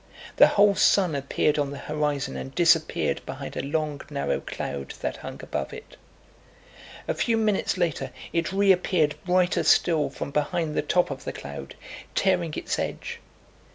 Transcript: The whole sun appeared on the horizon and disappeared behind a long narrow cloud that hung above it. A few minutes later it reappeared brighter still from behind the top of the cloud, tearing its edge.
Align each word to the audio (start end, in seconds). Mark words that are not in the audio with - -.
The 0.37 0.47
whole 0.47 0.73
sun 0.73 1.13
appeared 1.13 1.59
on 1.59 1.69
the 1.69 1.77
horizon 1.77 2.35
and 2.35 2.55
disappeared 2.55 3.21
behind 3.23 3.55
a 3.55 3.61
long 3.61 4.01
narrow 4.09 4.39
cloud 4.41 4.95
that 5.01 5.17
hung 5.17 5.39
above 5.43 5.73
it. 5.75 5.95
A 7.07 7.13
few 7.13 7.37
minutes 7.37 7.77
later 7.77 8.09
it 8.33 8.51
reappeared 8.51 9.13
brighter 9.27 9.61
still 9.61 10.09
from 10.09 10.31
behind 10.31 10.75
the 10.75 10.81
top 10.81 11.11
of 11.11 11.23
the 11.23 11.31
cloud, 11.31 11.75
tearing 12.15 12.51
its 12.55 12.79
edge. 12.79 13.19